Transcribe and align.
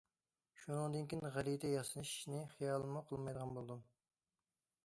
شۇنىڭدىن 0.61 1.05
كېيىن 1.11 1.29
غەلىتە 1.35 1.71
ياسىنىشنى 1.73 2.41
خىيالمۇ 2.55 3.07
قىلمايدىغان 3.11 3.55
بولدۇم. 3.59 3.89